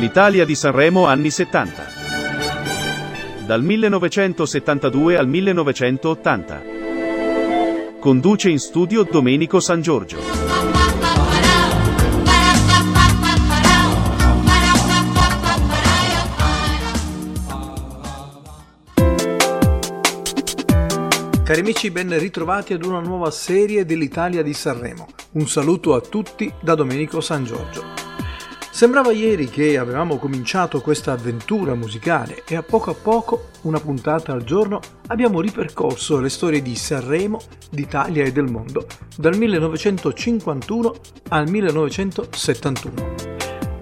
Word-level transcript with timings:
L'Italia 0.00 0.46
di 0.46 0.54
Sanremo 0.54 1.04
anni 1.04 1.28
70. 1.28 1.86
Dal 3.44 3.62
1972 3.62 5.18
al 5.18 5.28
1980. 5.28 6.62
Conduce 8.00 8.48
in 8.48 8.58
studio 8.58 9.02
Domenico 9.02 9.60
San 9.60 9.82
Giorgio. 9.82 10.16
Cari 21.44 21.60
amici, 21.60 21.90
ben 21.90 22.18
ritrovati 22.18 22.72
ad 22.72 22.86
una 22.86 23.00
nuova 23.00 23.30
serie 23.30 23.84
dell'Italia 23.84 24.42
di 24.42 24.54
Sanremo. 24.54 25.08
Un 25.32 25.46
saluto 25.46 25.94
a 25.94 26.00
tutti 26.00 26.50
da 26.58 26.74
Domenico 26.74 27.20
San 27.20 27.44
Giorgio. 27.44 27.99
Sembrava 28.80 29.12
ieri 29.12 29.50
che 29.50 29.76
avevamo 29.76 30.16
cominciato 30.16 30.80
questa 30.80 31.12
avventura 31.12 31.74
musicale 31.74 32.44
e 32.48 32.56
a 32.56 32.62
poco 32.62 32.90
a 32.90 32.94
poco, 32.94 33.50
una 33.64 33.78
puntata 33.78 34.32
al 34.32 34.42
giorno, 34.42 34.80
abbiamo 35.08 35.42
ripercorso 35.42 36.18
le 36.18 36.30
storie 36.30 36.62
di 36.62 36.74
Sanremo, 36.74 37.42
d'Italia 37.68 38.24
e 38.24 38.32
del 38.32 38.46
mondo, 38.46 38.86
dal 39.18 39.36
1951 39.36 40.94
al 41.28 41.50
1971. 41.50 43.14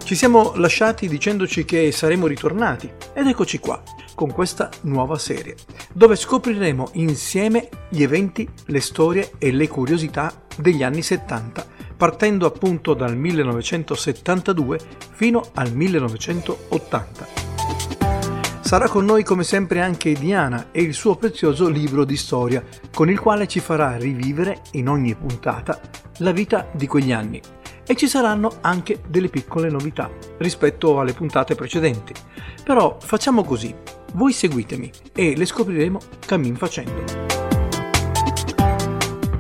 Ci 0.03 0.17
siamo 0.17 0.55
lasciati 0.57 1.07
dicendoci 1.07 1.65
che 1.65 1.93
saremmo 1.93 2.27
ritornati 2.27 2.91
ed 3.13 3.29
eccoci 3.29 3.61
qua 3.61 3.81
con 4.17 4.33
questa 4.33 4.69
nuova 4.81 5.17
serie, 5.17 5.55
dove 5.93 6.17
scopriremo 6.17 6.89
insieme 6.95 7.69
gli 7.89 8.03
eventi, 8.03 8.49
le 8.65 8.81
storie 8.81 9.31
e 9.39 9.53
le 9.53 9.69
curiosità 9.69 10.33
degli 10.57 10.83
anni 10.83 11.03
70, 11.03 11.78
partendo 11.99 12.47
appunto 12.47 12.95
dal 12.95 13.17
1972 13.17 14.79
fino 15.11 15.43
al 15.55 15.75
1980. 15.75 17.27
Sarà 18.61 18.89
con 18.89 19.05
noi 19.05 19.25
come 19.25 19.43
sempre 19.45 19.81
anche 19.81 20.13
Diana 20.13 20.69
e 20.71 20.83
il 20.83 20.95
suo 20.95 21.17
prezioso 21.17 21.69
libro 21.69 22.05
di 22.05 22.17
storia, 22.17 22.63
con 22.95 23.11
il 23.11 23.19
quale 23.19 23.49
ci 23.49 23.61
farà 23.61 23.97
rivivere 23.97 24.61
in 24.73 24.89
ogni 24.89 25.15
puntata 25.15 25.81
la 26.19 26.33
vita 26.33 26.69
di 26.73 26.87
quegli 26.87 27.11
anni. 27.11 27.41
E 27.85 27.97
ci 27.97 28.07
saranno 28.07 28.59
anche 28.61 29.01
delle 29.09 29.29
piccole 29.29 29.71
novità 29.71 30.11
rispetto 30.37 31.01
alle 31.01 31.15
puntate 31.15 31.55
precedenti. 31.55 32.13
Però 32.63 32.99
facciamo 33.01 33.43
così, 33.43 33.75
voi 34.13 34.35
seguitemi 34.35 34.93
e 35.15 35.35
le 35.35 35.47
scopriremo 35.47 35.99
cammin 36.27 36.55
facendo. 36.55 37.05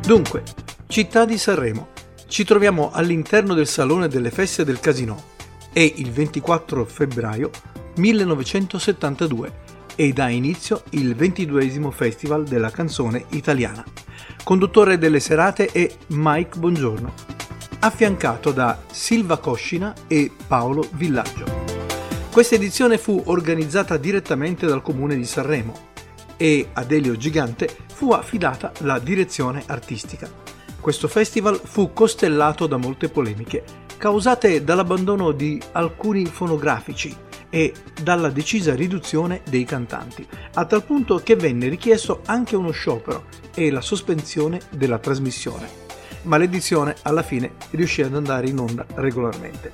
Dunque, 0.00 0.42
città 0.86 1.26
di 1.26 1.36
Sanremo. 1.36 1.97
Ci 2.28 2.44
troviamo 2.44 2.90
all'interno 2.92 3.54
del 3.54 3.66
Salone 3.66 4.06
delle 4.06 4.30
Feste 4.30 4.62
del 4.62 4.80
Casino. 4.80 5.36
È 5.72 5.80
il 5.80 6.10
24 6.10 6.84
febbraio 6.84 7.50
1972 7.96 9.52
e 9.96 10.12
dà 10.12 10.28
inizio 10.28 10.82
il 10.90 11.14
22 11.14 11.90
Festival 11.90 12.44
della 12.44 12.70
canzone 12.70 13.24
italiana. 13.30 13.82
Conduttore 14.44 14.98
delle 14.98 15.20
serate 15.20 15.68
è 15.68 15.90
Mike 16.08 16.58
Bongiorno, 16.58 17.14
affiancato 17.80 18.52
da 18.52 18.78
Silva 18.92 19.38
Coscina 19.38 19.94
e 20.06 20.30
Paolo 20.46 20.86
Villaggio. 20.92 21.64
Questa 22.30 22.56
edizione 22.56 22.98
fu 22.98 23.22
organizzata 23.24 23.96
direttamente 23.96 24.66
dal 24.66 24.82
comune 24.82 25.16
di 25.16 25.24
Sanremo 25.24 25.86
e 26.36 26.68
ad 26.74 26.92
Elio 26.92 27.16
Gigante 27.16 27.74
fu 27.90 28.12
affidata 28.12 28.70
la 28.80 28.98
direzione 28.98 29.62
artistica. 29.66 30.47
Questo 30.88 31.06
festival 31.06 31.60
fu 31.62 31.92
costellato 31.92 32.66
da 32.66 32.78
molte 32.78 33.10
polemiche, 33.10 33.62
causate 33.98 34.64
dall'abbandono 34.64 35.32
di 35.32 35.60
alcuni 35.72 36.24
fonografici 36.24 37.14
e 37.50 37.74
dalla 38.02 38.30
decisa 38.30 38.74
riduzione 38.74 39.42
dei 39.50 39.64
cantanti, 39.64 40.26
a 40.54 40.64
tal 40.64 40.82
punto 40.84 41.20
che 41.22 41.36
venne 41.36 41.68
richiesto 41.68 42.22
anche 42.24 42.56
uno 42.56 42.70
sciopero 42.70 43.26
e 43.54 43.70
la 43.70 43.82
sospensione 43.82 44.60
della 44.70 44.98
trasmissione. 44.98 45.68
Ma 46.22 46.38
l'edizione 46.38 46.96
alla 47.02 47.22
fine 47.22 47.56
riuscì 47.72 48.00
ad 48.00 48.14
andare 48.14 48.48
in 48.48 48.58
onda 48.58 48.86
regolarmente. 48.94 49.70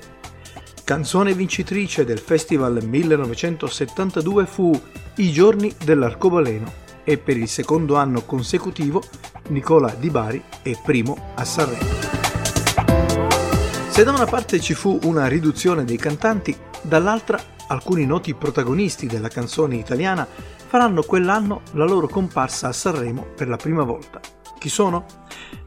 Canzone 0.83 1.33
vincitrice 1.33 2.03
del 2.03 2.19
Festival 2.19 2.83
1972 2.83 4.45
fu 4.45 4.77
I 5.15 5.31
giorni 5.31 5.73
dell'arcobaleno 5.81 6.83
e 7.05 7.17
per 7.17 7.37
il 7.37 7.47
secondo 7.47 7.95
anno 7.95 8.23
consecutivo 8.23 9.01
Nicola 9.47 9.93
Di 9.93 10.09
Bari 10.09 10.43
è 10.63 10.75
primo 10.83 11.15
a 11.35 11.45
Sanremo. 11.45 11.85
Se 13.89 14.03
da 14.03 14.11
una 14.11 14.25
parte 14.25 14.59
ci 14.59 14.73
fu 14.73 14.99
una 15.03 15.27
riduzione 15.27 15.85
dei 15.85 15.97
cantanti, 15.97 16.55
dall'altra 16.81 17.39
alcuni 17.67 18.07
noti 18.07 18.33
protagonisti 18.33 19.05
della 19.05 19.27
canzone 19.27 19.75
italiana 19.75 20.27
faranno 20.67 21.03
quell'anno 21.03 21.61
la 21.73 21.85
loro 21.85 22.07
comparsa 22.07 22.69
a 22.69 22.73
Sanremo 22.73 23.23
per 23.35 23.47
la 23.47 23.55
prima 23.55 23.83
volta. 23.83 24.19
Chi 24.57 24.67
sono? 24.67 25.05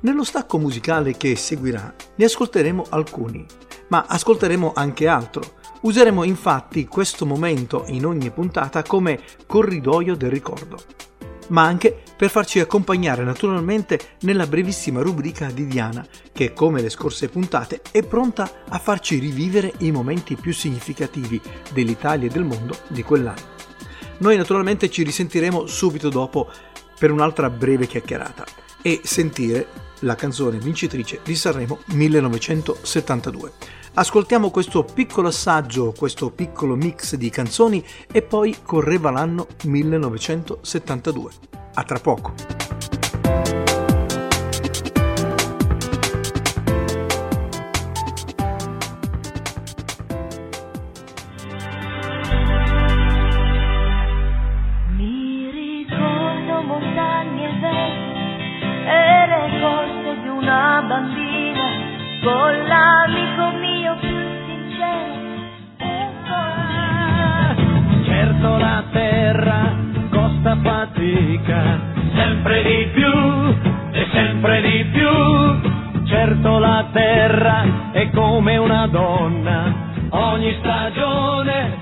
Nello 0.00 0.24
stacco 0.24 0.58
musicale 0.58 1.16
che 1.16 1.36
seguirà 1.36 1.94
ne 2.16 2.24
ascolteremo 2.24 2.86
alcuni, 2.88 3.46
ma 3.88 4.06
ascolteremo 4.08 4.72
anche 4.74 5.06
altro. 5.06 5.56
Useremo 5.82 6.24
infatti 6.24 6.88
questo 6.88 7.24
momento 7.24 7.84
in 7.86 8.04
ogni 8.04 8.30
puntata 8.30 8.82
come 8.82 9.20
corridoio 9.46 10.16
del 10.16 10.30
ricordo, 10.30 10.76
ma 11.48 11.62
anche 11.62 12.02
per 12.16 12.30
farci 12.30 12.60
accompagnare 12.60 13.24
naturalmente 13.24 14.16
nella 14.20 14.46
brevissima 14.46 15.02
rubrica 15.02 15.50
di 15.50 15.66
Diana, 15.66 16.06
che 16.32 16.52
come 16.52 16.80
le 16.80 16.90
scorse 16.90 17.28
puntate 17.28 17.82
è 17.90 18.02
pronta 18.02 18.64
a 18.68 18.78
farci 18.78 19.18
rivivere 19.18 19.72
i 19.78 19.90
momenti 19.90 20.34
più 20.36 20.52
significativi 20.52 21.40
dell'Italia 21.72 22.28
e 22.28 22.32
del 22.32 22.44
mondo 22.44 22.76
di 22.88 23.02
quell'anno. 23.02 23.56
Noi 24.18 24.36
naturalmente 24.36 24.90
ci 24.90 25.02
risentiremo 25.04 25.66
subito 25.66 26.08
dopo 26.08 26.48
per 26.98 27.12
un'altra 27.12 27.50
breve 27.50 27.86
chiacchierata 27.86 28.44
e 28.82 29.00
sentire 29.04 29.86
la 30.00 30.14
canzone 30.14 30.58
vincitrice 30.58 31.20
di 31.24 31.34
Sanremo 31.34 31.80
1972. 31.86 33.52
Ascoltiamo 33.94 34.50
questo 34.50 34.84
piccolo 34.84 35.28
assaggio, 35.28 35.92
questo 35.96 36.30
piccolo 36.30 36.74
mix 36.74 37.14
di 37.16 37.30
canzoni 37.30 37.84
e 38.10 38.22
poi 38.22 38.56
correva 38.62 39.10
l'anno 39.10 39.46
1972. 39.64 41.30
A 41.74 41.82
tra 41.84 41.98
poco. 41.98 42.57
più. 74.84 76.06
Certo 76.06 76.58
la 76.58 76.86
terra 76.92 77.90
è 77.92 78.10
come 78.10 78.56
una 78.56 78.86
donna, 78.86 79.72
ogni 80.10 80.54
stagione 80.58 81.77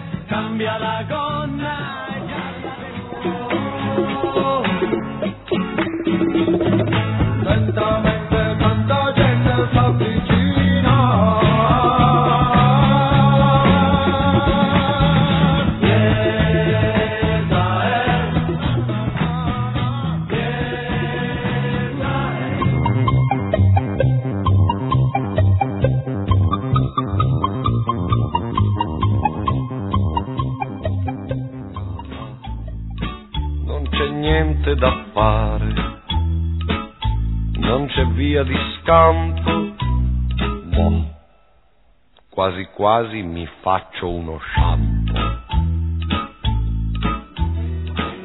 quasi 42.77 43.23
mi 43.23 43.49
faccio 43.63 44.11
uno 44.11 44.41
shampoo. 44.53 45.15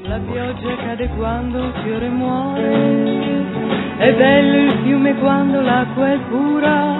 La 0.03 0.19
pioggia 0.19 0.75
cade 0.77 1.07
quando 1.15 1.59
il 1.59 1.73
fiore 1.83 2.09
muore, 2.09 3.95
è 3.97 4.13
bello 4.13 4.57
il 4.63 4.79
fiume 4.83 5.15
quando 5.19 5.61
l'acqua 5.61 6.11
è 6.11 6.19
pura, 6.27 6.95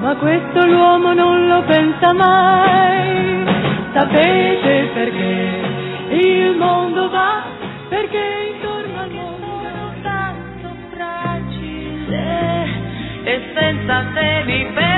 ma 0.00 0.16
questo 0.16 0.66
l'uomo 0.66 1.12
non 1.14 1.46
lo 1.46 1.62
pensa 1.62 2.12
mai. 2.12 3.44
Sapete 3.92 4.69
perché 7.90 8.52
intorno 8.54 9.00
al 9.00 9.10
mondo 9.10 9.92
tanto 10.02 10.68
fragile 10.94 12.68
e 13.24 13.40
senza 13.52 14.04
te 14.14 14.42
mi 14.46 14.64
perderò. 14.66 14.89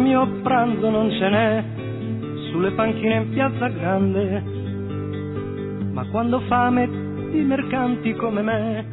Mio 0.00 0.26
pranzo 0.42 0.90
non 0.90 1.10
ce 1.10 1.28
n'è 1.28 1.64
sulle 2.50 2.72
panchine 2.72 3.16
in 3.16 3.30
piazza 3.30 3.68
grande, 3.68 4.40
ma 5.92 6.06
quando 6.10 6.40
fame 6.48 6.88
di 7.30 7.40
mercanti 7.42 8.14
come 8.14 8.42
me, 8.42 8.86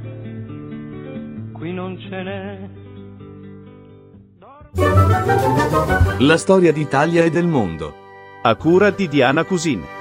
qui 1.53 1.73
non 1.73 1.97
ce 1.97 2.23
n'è. 2.23 2.69
La 6.19 6.37
storia 6.37 6.71
d'Italia 6.71 7.23
e 7.23 7.31
del 7.31 7.47
mondo. 7.47 7.93
A 8.43 8.55
cura 8.55 8.91
di 8.91 9.07
Diana 9.07 9.43
Cusin. 9.43 9.96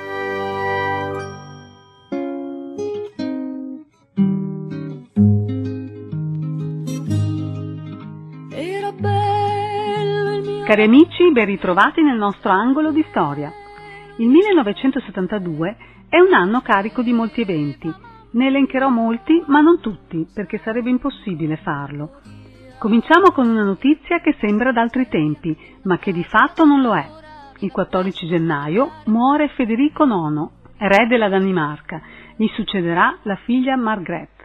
Cari 10.66 10.82
amici, 10.82 11.30
ben 11.30 11.44
ritrovati 11.44 12.02
nel 12.02 12.18
nostro 12.18 12.50
angolo 12.50 12.90
di 12.90 13.04
storia. 13.10 13.52
Il 14.16 14.26
1972 14.26 15.76
è 16.08 16.18
un 16.18 16.34
anno 16.34 16.60
carico 16.60 17.02
di 17.02 17.12
molti 17.12 17.42
eventi. 17.42 17.88
Ne 18.32 18.46
elencherò 18.48 18.88
molti, 18.88 19.44
ma 19.46 19.60
non 19.60 19.78
tutti, 19.78 20.26
perché 20.34 20.60
sarebbe 20.64 20.90
impossibile 20.90 21.56
farlo. 21.58 22.14
Cominciamo 22.78 23.30
con 23.30 23.46
una 23.46 23.62
notizia 23.62 24.18
che 24.18 24.34
sembra 24.40 24.72
d'altri 24.72 25.06
tempi, 25.06 25.56
ma 25.84 25.98
che 25.98 26.12
di 26.12 26.24
fatto 26.24 26.64
non 26.64 26.82
lo 26.82 26.96
è. 26.96 27.06
Il 27.60 27.70
14 27.70 28.26
gennaio 28.26 28.90
muore 29.04 29.50
Federico 29.50 30.04
IX, 30.04 30.48
re 30.78 31.06
della 31.06 31.28
Danimarca. 31.28 32.02
Gli 32.34 32.48
succederà 32.56 33.16
la 33.22 33.36
figlia 33.36 33.76
Margrethe. 33.76 34.35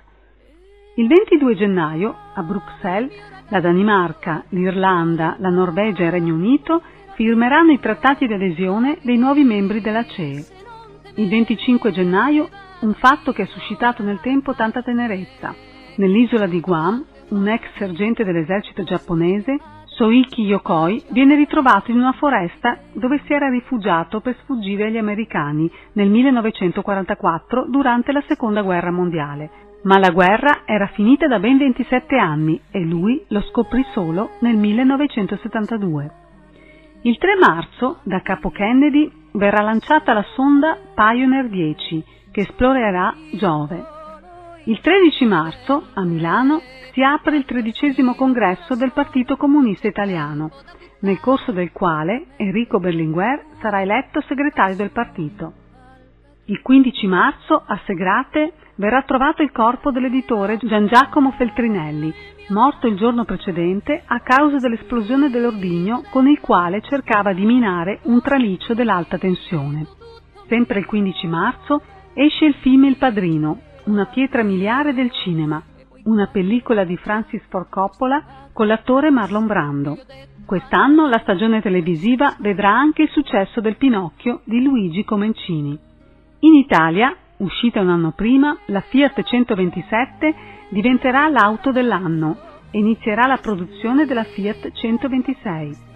Il 0.96 1.08
22 1.08 1.56
gennaio, 1.56 2.14
a 2.34 2.44
Bruxelles, 2.44 3.14
la 3.48 3.62
Danimarca, 3.62 4.44
l'Irlanda, 4.50 5.38
la 5.40 5.48
Norvegia 5.48 6.04
e 6.04 6.06
il 6.08 6.12
Regno 6.12 6.34
Unito 6.34 6.82
firmeranno 7.14 7.72
i 7.72 7.80
trattati 7.80 8.28
di 8.28 8.34
adesione 8.34 8.98
dei 9.02 9.18
nuovi 9.18 9.46
membri 9.46 9.80
della 9.80 10.04
CE. 10.04 10.46
Il 11.16 11.30
25 11.30 11.92
gennaio, 11.94 12.50
un 12.82 12.94
fatto 12.96 13.32
che 13.32 13.44
ha 13.44 13.46
suscitato 13.46 14.04
nel 14.04 14.20
tempo 14.20 14.54
tanta 14.54 14.82
tenerezza. 14.82 15.56
Nell'isola 15.96 16.46
di 16.46 16.60
Guam, 16.60 17.06
un 17.30 17.48
ex 17.48 17.62
sergente 17.78 18.26
dell'esercito 18.26 18.84
giapponese, 18.84 19.58
Soiki 19.86 20.42
Yokoi, 20.42 21.06
viene 21.12 21.36
ritrovato 21.36 21.92
in 21.92 22.00
una 22.00 22.12
foresta 22.12 22.80
dove 22.92 23.22
si 23.26 23.32
era 23.32 23.48
rifugiato 23.48 24.20
per 24.20 24.36
sfuggire 24.42 24.88
agli 24.88 24.98
americani 24.98 25.72
nel 25.94 26.10
1944 26.10 27.68
durante 27.70 28.12
la 28.12 28.24
Seconda 28.28 28.62
Guerra 28.62 28.92
Mondiale. 28.92 29.70
Ma 29.83 29.98
la 29.98 30.12
guerra 30.12 30.62
era 30.66 30.88
finita 30.94 31.28
da 31.28 31.39
ben 31.39 31.57
27 31.57 32.16
anni 32.16 32.60
e 32.69 32.81
lui 32.81 33.24
lo 33.30 33.42
scoprì 33.42 33.83
solo 33.94 34.31
nel 34.42 34.56
1972. 34.56 36.12
Il 37.01 37.18
3 37.18 37.36
marzo, 37.36 38.00
da 38.04 38.22
Capo 38.22 38.51
Kennedy, 38.51 39.12
verrà 39.33 39.63
lanciata 39.63 40.13
la 40.13 40.25
sonda 40.36 40.78
Pioneer 40.94 41.50
10 41.50 42.04
che 42.31 42.42
esplorerà 42.42 43.13
Giove. 43.33 43.83
Il 44.66 44.80
13 44.80 45.25
marzo, 45.25 45.88
a 45.95 46.04
Milano, 46.04 46.62
si 46.94 47.01
apre 47.01 47.38
il 47.38 47.45
tredicesimo 47.45 48.13
congresso 48.13 48.75
del 48.75 48.92
Partito 48.92 49.36
Comunista 49.36 49.88
Italiano, 49.88 50.51
nel 51.00 51.19
corso 51.19 51.51
del 51.51 51.72
quale 51.72 52.27
Enrico 52.38 52.80
Berlinguer 52.80 53.45
sarà 53.60 53.81
eletto 53.81 54.22
segretario 54.27 54.75
del 54.75 54.92
partito. 54.92 55.54
Il 56.45 56.62
15 56.62 57.07
marzo, 57.07 57.63
a 57.65 57.79
Segrate, 57.86 58.53
verrà 58.82 59.04
trovato 59.04 59.44
il 59.44 59.52
corpo 59.52 59.92
dell'editore 59.92 60.58
Gian 60.58 60.88
Giacomo 60.88 61.34
Feltrinelli, 61.38 62.12
morto 62.48 62.88
il 62.88 62.98
giorno 62.98 63.26
precedente 63.26 64.02
a 64.04 64.22
causa 64.22 64.58
dell'esplosione 64.58 65.30
dell'ordigno 65.30 66.02
con 66.10 66.28
il 66.28 66.40
quale 66.40 66.82
cercava 66.82 67.32
di 67.32 67.46
minare 67.46 68.00
un 68.06 68.20
traliccio 68.22 68.74
dell'alta 68.74 69.20
tensione. 69.20 69.86
Sempre 70.48 70.80
il 70.80 70.88
15 70.88 71.28
marzo 71.28 71.82
esce 72.16 72.46
il 72.46 72.56
film 72.56 72.86
Il 72.86 72.98
Padrino, 72.98 73.60
una 73.84 74.08
pietra 74.08 74.42
miliare 74.42 74.96
del 74.96 75.12
cinema, 75.12 75.62
una 76.06 76.28
pellicola 76.32 76.84
di 76.84 76.98
Francis 76.98 77.44
Ford 77.50 77.70
Coppola 77.70 78.50
con 78.52 78.66
l'attore 78.66 79.12
Marlon 79.12 79.46
Brando. 79.46 80.00
Quest'anno 80.44 81.08
la 81.08 81.20
stagione 81.20 81.62
televisiva 81.62 82.36
vedrà 82.40 82.72
anche 82.72 83.04
il 83.04 83.10
successo 83.10 83.62
del 83.62 83.78
Pinocchio 83.78 84.42
di 84.44 84.64
Luigi 84.64 85.04
Comencini. 85.04 85.78
In 86.40 86.56
Italia, 86.56 87.16
uscita 87.41 87.81
un 87.81 87.89
anno 87.89 88.12
prima, 88.12 88.57
la 88.67 88.81
Fiat 88.81 89.21
127 89.24 90.36
diventerà 90.69 91.27
l'auto 91.27 91.71
dell'anno 91.71 92.38
e 92.71 92.79
inizierà 92.79 93.27
la 93.27 93.38
produzione 93.38 94.05
della 94.05 94.24
Fiat 94.24 94.71
126. 94.71 95.89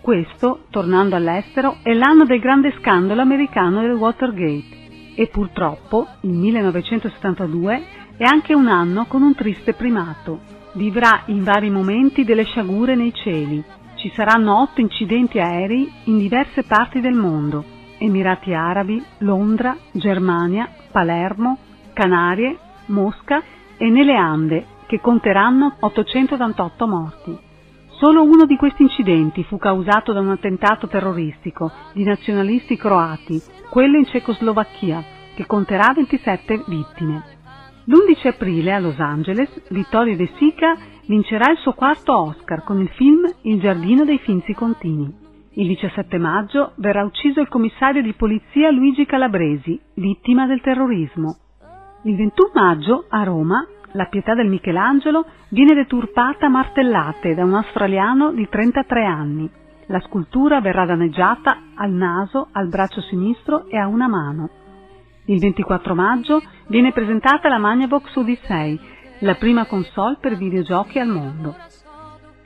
Questo, 0.00 0.64
tornando 0.70 1.14
all'estero, 1.16 1.76
è 1.82 1.92
l'anno 1.94 2.24
del 2.24 2.40
grande 2.40 2.74
scandalo 2.78 3.20
americano 3.22 3.80
del 3.82 3.92
Watergate 3.94 4.80
e 5.14 5.28
purtroppo 5.28 6.06
il 6.22 6.30
1972 6.30 7.82
è 8.16 8.24
anche 8.24 8.54
un 8.54 8.66
anno 8.66 9.06
con 9.06 9.22
un 9.22 9.34
triste 9.34 9.74
primato. 9.74 10.40
Vivrà 10.74 11.22
in 11.26 11.44
vari 11.44 11.70
momenti 11.70 12.24
delle 12.24 12.44
sciagure 12.44 12.94
nei 12.96 13.12
cieli. 13.14 13.62
Ci 13.94 14.10
saranno 14.14 14.60
otto 14.60 14.80
incidenti 14.80 15.38
aerei 15.38 15.90
in 16.04 16.18
diverse 16.18 16.64
parti 16.64 17.00
del 17.00 17.14
mondo. 17.14 17.71
Emirati 18.02 18.52
Arabi, 18.52 19.00
Londra, 19.18 19.76
Germania, 19.92 20.68
Palermo, 20.90 21.58
Canarie, 21.92 22.58
Mosca 22.86 23.40
e 23.76 23.88
nelle 23.90 24.16
Ande, 24.16 24.66
che 24.86 25.00
conteranno 25.00 25.76
888 25.78 26.86
morti. 26.88 27.38
Solo 28.00 28.24
uno 28.24 28.44
di 28.44 28.56
questi 28.56 28.82
incidenti 28.82 29.44
fu 29.44 29.56
causato 29.56 30.12
da 30.12 30.18
un 30.18 30.30
attentato 30.30 30.88
terroristico 30.88 31.70
di 31.92 32.02
nazionalisti 32.02 32.76
croati, 32.76 33.40
quello 33.70 33.96
in 33.98 34.06
Cecoslovacchia, 34.06 35.04
che 35.36 35.46
conterà 35.46 35.92
27 35.94 36.64
vittime. 36.66 37.22
L'11 37.84 38.26
aprile 38.26 38.72
a 38.72 38.80
Los 38.80 38.98
Angeles, 38.98 39.48
Vittorio 39.68 40.16
De 40.16 40.28
Sica 40.38 40.76
vincerà 41.06 41.52
il 41.52 41.58
suo 41.58 41.72
quarto 41.74 42.16
Oscar 42.16 42.64
con 42.64 42.80
il 42.80 42.88
film 42.96 43.32
Il 43.42 43.60
giardino 43.60 44.04
dei 44.04 44.18
finzi 44.18 44.54
contini. 44.54 45.21
Il 45.54 45.66
17 45.66 46.16
maggio 46.16 46.72
verrà 46.76 47.04
ucciso 47.04 47.42
il 47.42 47.48
commissario 47.48 48.00
di 48.00 48.14
polizia 48.14 48.70
Luigi 48.70 49.04
Calabresi, 49.04 49.78
vittima 49.96 50.46
del 50.46 50.62
terrorismo. 50.62 51.36
Il 52.04 52.16
21 52.16 52.50
maggio, 52.54 53.04
a 53.10 53.22
Roma, 53.22 53.62
la 53.92 54.06
pietà 54.06 54.34
del 54.34 54.48
Michelangelo 54.48 55.26
viene 55.50 55.74
deturpata 55.74 56.46
a 56.46 56.48
martellate 56.48 57.34
da 57.34 57.44
un 57.44 57.52
australiano 57.52 58.32
di 58.32 58.48
33 58.48 59.04
anni. 59.04 59.50
La 59.88 60.00
scultura 60.00 60.62
verrà 60.62 60.86
danneggiata 60.86 61.58
al 61.74 61.90
naso, 61.90 62.48
al 62.52 62.68
braccio 62.68 63.02
sinistro 63.02 63.66
e 63.66 63.76
a 63.76 63.88
una 63.88 64.08
mano. 64.08 64.48
Il 65.26 65.38
24 65.38 65.94
maggio 65.94 66.40
viene 66.68 66.92
presentata 66.92 67.50
la 67.50 67.58
Magnavox 67.58 68.16
Odyssey, 68.16 68.80
la 69.18 69.34
prima 69.34 69.66
console 69.66 70.16
per 70.18 70.34
videogiochi 70.34 70.98
al 70.98 71.08
mondo. 71.08 71.54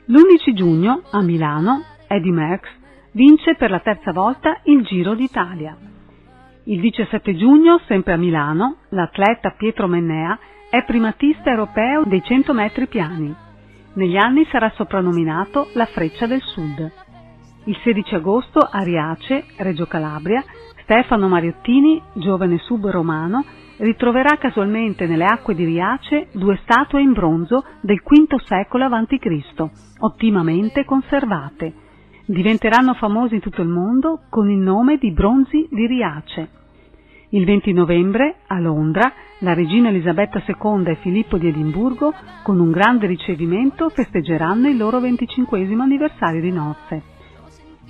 L'11 0.07 0.53
giugno, 0.53 1.03
a 1.09 1.21
Milano, 1.21 1.83
Eddie 2.09 2.33
Merckx 2.33 2.85
vince 3.17 3.55
per 3.55 3.71
la 3.71 3.79
terza 3.79 4.11
volta 4.11 4.59
il 4.65 4.83
Giro 4.83 5.15
d'Italia. 5.15 5.75
Il 6.65 6.79
17 6.79 7.35
giugno, 7.35 7.79
sempre 7.87 8.13
a 8.13 8.15
Milano, 8.15 8.81
l'atleta 8.89 9.55
Pietro 9.57 9.87
Mennea 9.87 10.37
è 10.69 10.83
primatista 10.85 11.49
europeo 11.49 12.03
dei 12.05 12.21
100 12.21 12.53
metri 12.53 12.85
piani. 12.85 13.33
Negli 13.95 14.17
anni 14.17 14.45
sarà 14.51 14.71
soprannominato 14.75 15.69
la 15.73 15.85
Freccia 15.85 16.27
del 16.27 16.41
Sud. 16.41 16.91
Il 17.63 17.79
16 17.83 18.13
agosto 18.13 18.59
a 18.59 18.83
Riace, 18.83 19.45
Reggio 19.57 19.87
Calabria, 19.87 20.43
Stefano 20.83 21.27
Mariottini, 21.27 21.99
giovane 22.13 22.59
sub-romano, 22.59 23.43
ritroverà 23.77 24.37
casualmente 24.37 25.07
nelle 25.07 25.25
acque 25.25 25.55
di 25.55 25.65
Riace 25.65 26.27
due 26.33 26.59
statue 26.61 27.01
in 27.01 27.13
bronzo 27.13 27.65
del 27.81 27.99
V 27.99 28.35
secolo 28.43 28.85
a.C., 28.85 29.69
ottimamente 30.01 30.85
conservate. 30.85 31.85
Diventeranno 32.29 32.93
famosi 32.93 33.35
in 33.35 33.39
tutto 33.39 33.61
il 33.61 33.69
mondo 33.69 34.23
con 34.29 34.49
il 34.49 34.57
nome 34.57 34.97
di 34.97 35.13
bronzi 35.13 35.65
di 35.71 35.87
Riace. 35.87 36.49
Il 37.29 37.45
20 37.45 37.71
novembre, 37.71 38.39
a 38.47 38.59
Londra, 38.59 39.13
la 39.39 39.53
regina 39.53 39.87
Elisabetta 39.87 40.43
II 40.45 40.83
e 40.87 40.95
Filippo 40.95 41.37
di 41.37 41.47
Edimburgo, 41.47 42.13
con 42.43 42.59
un 42.59 42.69
grande 42.69 43.07
ricevimento, 43.07 43.87
festeggeranno 43.87 44.67
il 44.67 44.75
loro 44.75 44.99
25 44.99 45.57
anniversario 45.79 46.41
di 46.41 46.51
nozze. 46.51 47.01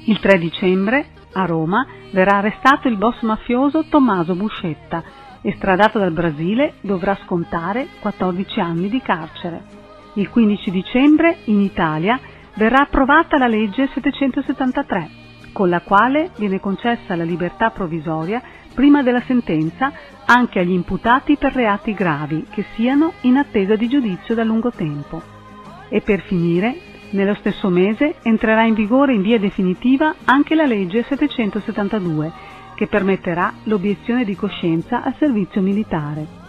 Il 0.05 0.19
3 0.19 0.37
dicembre, 0.37 1.07
a 1.33 1.45
Roma, 1.45 1.87
verrà 2.11 2.37
arrestato 2.37 2.87
il 2.87 2.97
boss 2.97 3.19
mafioso 3.23 3.85
Tommaso 3.89 4.35
Buscetta, 4.35 5.01
estradato 5.41 5.97
dal 5.97 6.13
Brasile, 6.13 6.75
dovrà 6.81 7.17
scontare 7.23 7.87
14 8.01 8.59
anni 8.59 8.87
di 8.87 9.01
carcere. 9.01 9.63
Il 10.13 10.29
15 10.29 10.69
dicembre, 10.69 11.37
in 11.45 11.59
Italia, 11.59 12.19
verrà 12.57 12.81
approvata 12.81 13.37
la 13.37 13.47
legge 13.47 13.87
773, 13.93 15.09
con 15.53 15.69
la 15.69 15.81
quale 15.81 16.31
viene 16.37 16.59
concessa 16.59 17.15
la 17.15 17.23
libertà 17.23 17.69
provvisoria 17.69 18.41
prima 18.73 19.01
della 19.03 19.21
sentenza 19.25 19.91
anche 20.25 20.59
agli 20.59 20.71
imputati 20.71 21.37
per 21.37 21.53
reati 21.53 21.93
gravi 21.93 22.45
che 22.49 22.65
siano 22.75 23.13
in 23.21 23.37
attesa 23.37 23.75
di 23.75 23.87
giudizio 23.87 24.35
da 24.35 24.43
lungo 24.43 24.71
tempo. 24.71 25.21
E 25.89 26.01
per 26.01 26.21
finire, 26.21 26.75
nello 27.11 27.35
stesso 27.35 27.69
mese 27.69 28.15
entrerà 28.23 28.63
in 28.63 28.73
vigore 28.73 29.13
in 29.13 29.21
via 29.21 29.39
definitiva 29.39 30.13
anche 30.25 30.55
la 30.55 30.65
legge 30.65 31.03
772, 31.07 32.31
che 32.75 32.87
permetterà 32.87 33.53
l'obiezione 33.63 34.25
di 34.25 34.35
coscienza 34.35 35.01
al 35.03 35.15
servizio 35.17 35.61
militare. 35.61 36.46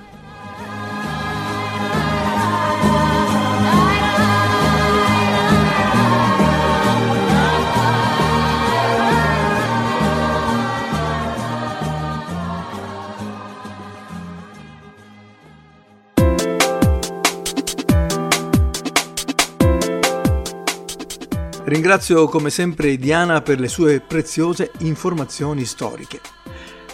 Ringrazio 21.78 22.26
come 22.26 22.50
sempre 22.50 22.97
Diana 22.97 23.40
per 23.40 23.61
le 23.61 23.68
sue 23.68 24.00
preziose 24.00 24.73
informazioni 24.78 25.64
storiche. 25.64 26.20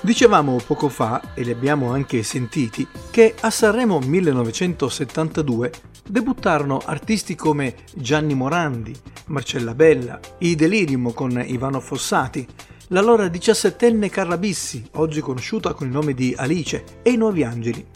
Dicevamo 0.03 0.61
poco 0.67 0.91
fa, 0.91 1.33
e 1.33 1.43
li 1.43 1.51
abbiamo 1.51 1.91
anche 1.91 2.23
sentiti, 2.23 2.87
che 3.11 3.35
a 3.41 3.49
Sanremo 3.49 3.99
1972 4.01 5.73
debuttarono 6.07 6.83
artisti 6.85 7.35
come 7.35 7.77
Gianni 7.95 8.35
Morandi, 8.35 8.95
Marcella 9.29 9.75
Bella, 9.75 10.21
i 10.41 10.55
Delirium 10.55 11.15
con 11.15 11.43
Ivano 11.43 11.81
Fossati, 11.81 12.47
l'allora 12.89 13.29
diciassettenne 13.29 14.11
Carla 14.11 14.37
Bissi, 14.37 14.87
oggi 14.97 15.23
conosciuta 15.23 15.73
con 15.73 15.87
il 15.87 15.95
nome 15.95 16.13
di 16.13 16.35
Alice, 16.37 17.01
e 17.03 17.11
i 17.11 17.17
Nuovi 17.17 17.43
Angeli. 17.43 17.87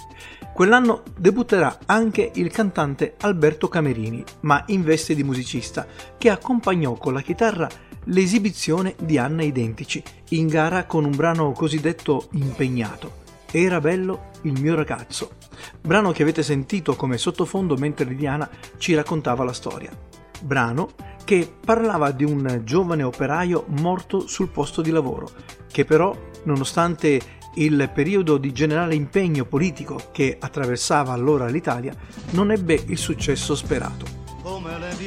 Quell'anno 0.59 1.05
debutterà 1.17 1.79
anche 1.87 2.33
il 2.35 2.51
cantante 2.51 3.15
Alberto 3.21 3.69
Camerini, 3.69 4.25
ma 4.41 4.65
in 4.67 4.83
veste 4.83 5.15
di 5.15 5.23
musicista, 5.23 5.87
che 6.19 6.31
accompagnò 6.31 6.95
con 6.95 7.13
la 7.13 7.21
chitarra 7.21 7.69
l'esibizione 8.07 8.97
di 9.01 9.19
Anna 9.19 9.45
Identici, 9.45 10.03
in 10.31 10.49
gara 10.49 10.85
con 10.85 11.05
un 11.05 11.15
brano 11.15 11.53
cosiddetto 11.53 12.27
impegnato. 12.33 13.19
Era 13.53 13.81
bello 13.81 14.31
il 14.43 14.61
mio 14.61 14.75
ragazzo, 14.75 15.37
brano 15.81 16.11
che 16.11 16.23
avete 16.23 16.43
sentito 16.43 16.97
come 16.97 17.19
sottofondo 17.19 17.77
mentre 17.77 18.13
Diana 18.17 18.51
ci 18.79 18.97
raccontava 18.97 19.45
la 19.45 19.53
storia. 19.53 19.93
Brano 20.41 20.89
che 21.25 21.49
parlava 21.65 22.11
di 22.11 22.25
un 22.25 22.63
giovane 22.65 23.05
operaio 23.05 23.65
morto 23.69 24.27
sul 24.27 24.49
posto 24.49 24.83
di 24.83 24.91
lavoro, 24.91 25.31
che 25.71 25.85
però, 25.85 26.13
nonostante 26.43 27.21
il 27.55 27.91
periodo 27.93 28.37
di 28.37 28.53
generale 28.53 28.95
impegno 28.95 29.45
politico 29.45 30.01
che 30.13 30.37
attraversava 30.39 31.13
allora 31.13 31.47
l'Italia 31.47 31.95
non 32.31 32.51
ebbe 32.51 32.81
il 32.87 32.99
successo 32.99 33.55
sperato. 33.55 34.17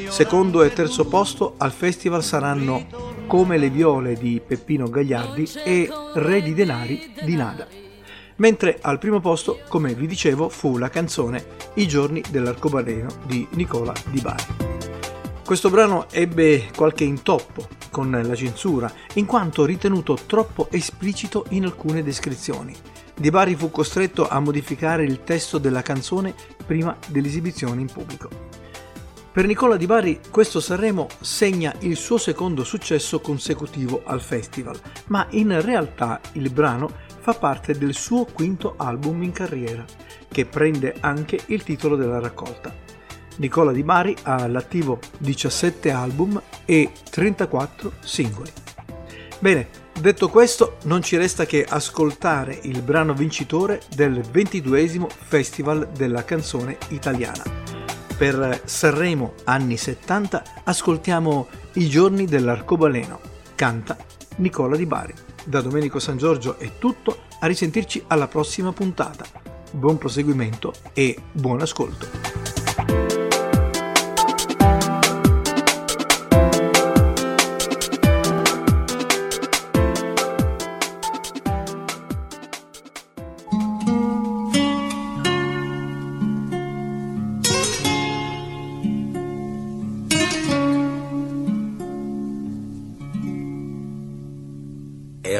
Secondo 0.09 0.63
e 0.63 0.73
terzo 0.73 1.05
posto 1.05 1.55
al 1.57 1.71
festival 1.71 2.23
saranno 2.23 3.09
Come 3.27 3.57
le 3.57 3.69
viole 3.69 4.15
di 4.15 4.41
Peppino 4.45 4.89
Gagliardi 4.89 5.49
e 5.63 5.89
Re 6.15 6.41
di 6.41 6.53
denari 6.53 7.13
di 7.23 7.35
Nada. 7.35 7.67
Mentre 8.35 8.79
al 8.81 8.97
primo 8.97 9.19
posto, 9.19 9.59
come 9.67 9.93
vi 9.93 10.07
dicevo, 10.07 10.49
fu 10.49 10.77
la 10.77 10.89
canzone 10.89 11.45
I 11.75 11.87
giorni 11.87 12.23
dell'arcobaleno 12.29 13.07
di 13.25 13.47
Nicola 13.51 13.93
Di 14.09 14.19
Bari. 14.19 14.80
Questo 15.51 15.69
brano 15.69 16.09
ebbe 16.11 16.69
qualche 16.73 17.03
intoppo 17.03 17.67
con 17.91 18.09
la 18.09 18.35
censura, 18.35 18.89
in 19.15 19.25
quanto 19.25 19.65
ritenuto 19.65 20.17
troppo 20.25 20.69
esplicito 20.71 21.43
in 21.49 21.65
alcune 21.65 22.03
descrizioni. 22.03 22.73
Di 23.13 23.29
Bari 23.29 23.53
fu 23.55 23.69
costretto 23.69 24.29
a 24.29 24.39
modificare 24.39 25.03
il 25.03 25.25
testo 25.25 25.57
della 25.57 25.81
canzone 25.81 26.33
prima 26.65 26.95
dell'esibizione 27.07 27.81
in 27.81 27.91
pubblico. 27.91 28.29
Per 29.33 29.45
Nicola 29.45 29.75
Di 29.75 29.87
Bari 29.87 30.21
questo 30.31 30.61
Sanremo 30.61 31.07
segna 31.19 31.75
il 31.79 31.97
suo 31.97 32.17
secondo 32.17 32.63
successo 32.63 33.19
consecutivo 33.19 34.03
al 34.05 34.21
festival, 34.21 34.79
ma 35.07 35.27
in 35.31 35.59
realtà 35.59 36.21
il 36.35 36.49
brano 36.49 36.89
fa 37.19 37.33
parte 37.33 37.77
del 37.77 37.93
suo 37.93 38.23
quinto 38.23 38.75
album 38.77 39.21
in 39.21 39.33
carriera, 39.33 39.83
che 40.29 40.45
prende 40.45 40.95
anche 41.01 41.41
il 41.47 41.61
titolo 41.63 41.97
della 41.97 42.21
raccolta. 42.21 42.90
Nicola 43.37 43.71
Di 43.71 43.83
Bari 43.83 44.15
ha 44.23 44.35
all'attivo 44.35 44.99
17 45.17 45.91
album 45.91 46.41
e 46.65 46.91
34 47.09 47.93
singoli. 48.03 48.51
Bene, 49.39 49.67
detto 49.99 50.29
questo, 50.29 50.77
non 50.83 51.01
ci 51.01 51.17
resta 51.17 51.45
che 51.45 51.65
ascoltare 51.67 52.59
il 52.63 52.81
brano 52.81 53.13
vincitore 53.13 53.81
del 53.95 54.21
22 54.21 55.07
Festival 55.09 55.89
della 55.95 56.23
canzone 56.23 56.77
italiana. 56.89 57.43
Per 58.15 58.61
Sanremo 58.65 59.33
anni 59.45 59.77
70 59.77 60.43
ascoltiamo 60.65 61.47
I 61.73 61.87
giorni 61.87 62.25
dell'arcobaleno. 62.25 63.19
Canta 63.55 63.97
Nicola 64.37 64.75
Di 64.75 64.85
Bari. 64.85 65.13
Da 65.43 65.61
Domenico 65.61 65.97
San 65.97 66.17
Giorgio 66.17 66.59
è 66.59 66.77
tutto, 66.77 67.21
a 67.39 67.47
risentirci 67.47 68.03
alla 68.07 68.27
prossima 68.27 68.71
puntata. 68.71 69.25
Buon 69.71 69.97
proseguimento 69.97 70.71
e 70.93 71.17
buon 71.31 71.61
ascolto. 71.61 73.20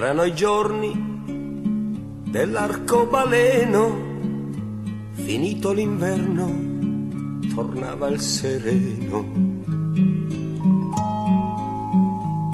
Erano 0.01 0.23
i 0.23 0.33
giorni 0.33 0.91
dell'arcobaleno, 2.31 3.95
finito 5.11 5.71
l'inverno, 5.73 6.49
tornava 7.53 8.07
il 8.07 8.19
sereno. 8.19 9.59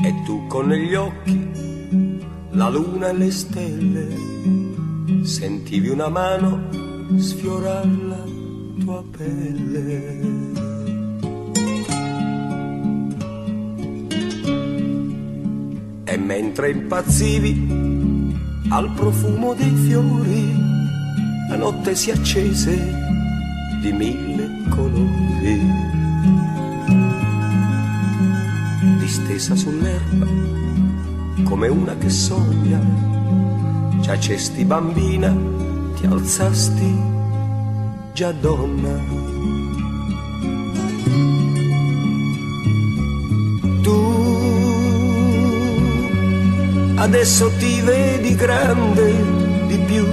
e 0.03 0.23
tu 0.25 0.45
con 0.47 0.67
negli 0.67 0.93
occhi 0.93 2.19
la 2.49 2.67
luna 2.67 3.11
e 3.11 3.13
le 3.13 3.31
stelle, 3.31 4.07
sentivi 5.23 5.87
una 5.87 6.09
mano 6.09 6.67
sfiorare 7.15 7.97
la 8.07 8.23
tua 8.77 9.01
pelle. 9.09 10.56
E 16.17 16.19
mentre 16.19 16.71
impazzivi 16.71 18.33
al 18.69 18.91
profumo 18.93 19.53
dei 19.53 19.69
fiori, 19.69 20.51
la 21.47 21.57
notte 21.57 21.93
si 21.93 22.09
accese 22.09 22.75
di 23.83 23.91
mille 23.91 24.63
colori. 24.67 25.61
Distesa 28.97 29.55
sull'erba 29.55 30.25
come 31.43 31.67
una 31.67 31.95
che 31.97 32.09
sogna, 32.09 32.81
giacesti 34.01 34.65
bambina, 34.65 35.31
ti 35.99 36.07
alzasti 36.07 36.99
già 38.13 38.31
donna. 38.31 39.56
Adesso 47.07 47.49
ti 47.57 47.79
vedi 47.79 48.35
grande 48.35 49.15
di 49.67 49.77
più, 49.77 50.05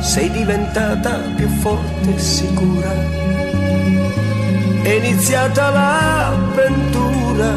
sei 0.00 0.30
diventata 0.30 1.20
più 1.34 1.48
forte 1.48 2.14
e 2.14 2.18
sicura, 2.18 2.92
è 4.82 4.90
iniziata 4.90 5.70
l'avventura. 5.70 7.50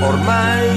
Ormai 0.00 0.68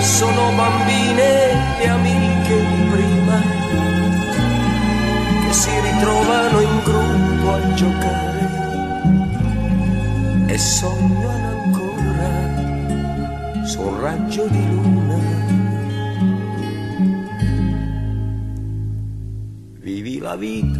sono 0.00 0.50
bambine 0.56 1.80
e 1.82 1.88
amiche 1.88 2.66
di 2.74 2.82
prima 2.90 3.40
che 5.46 5.52
si 5.52 5.70
ritrovano 5.80 6.60
in 6.60 6.80
gruppo 6.82 7.52
a 7.52 7.74
giocare 7.74 8.31
e 10.52 10.58
sognano 10.58 11.48
ancora 11.64 13.64
su 13.64 13.80
un 13.80 14.00
raggio 14.02 14.46
di 14.48 14.68
luna. 14.68 15.16
Vivi 19.80 20.18
la 20.18 20.36
vita 20.36 20.78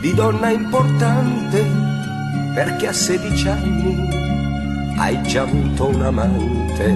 di 0.00 0.12
donna 0.12 0.50
importante 0.50 1.64
perché 2.52 2.88
a 2.88 2.92
16 2.92 3.48
anni 3.48 4.96
hai 4.96 5.22
già 5.22 5.42
avuto 5.42 5.86
un 5.86 6.02
amante. 6.02 6.92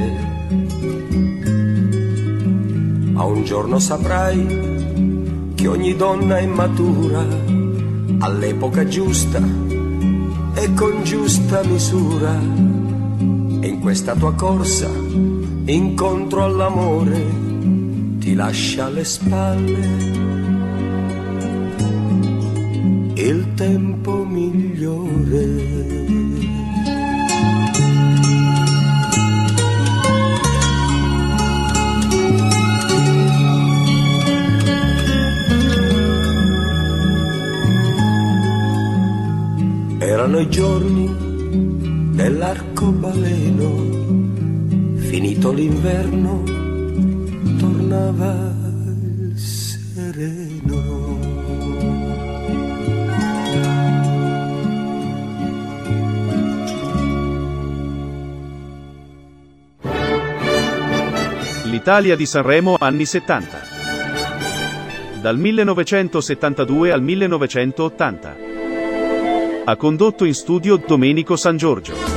Ma 3.13 3.23
un 3.23 3.45
giorno 3.45 3.79
saprai 3.79 5.53
che 5.55 5.69
ogni 5.69 5.95
donna 5.95 6.39
è 6.39 6.47
matura 6.47 7.25
all'epoca 8.19 8.85
giusta 8.89 9.74
e 10.55 10.75
con 10.75 11.03
giusta 11.05 11.63
misura. 11.65 12.33
In 12.33 13.79
questa 13.81 14.15
tua 14.15 14.35
corsa 14.35 14.91
incontro 15.67 16.45
all'amore 16.45 17.25
ti 18.19 18.35
lascia 18.35 18.87
alle 18.87 19.05
spalle 19.05 20.23
il 23.15 23.55
tempo 23.55 24.25
migliore. 24.25 25.65
Erano 40.15 40.39
i 40.39 40.49
giorni 40.49 41.11
dell'arcobaleno, 42.15 43.67
finito 44.95 45.51
l'inverno, 45.51 46.45
tornava 47.59 48.55
il 48.93 49.37
sereno. 49.37 51.19
L'Italia 61.65 62.15
di 62.15 62.25
Sanremo 62.25 62.77
anni 62.79 63.05
70. 63.05 63.63
Dal 65.21 65.37
1972 65.37 66.93
al 66.93 67.03
1980. 67.03 68.54
Ha 69.67 69.77
condotto 69.77 70.27
in 70.27 70.35
studio 70.35 70.77
Domenico 70.77 71.37
San 71.37 71.57
Giorgio. 71.57 72.14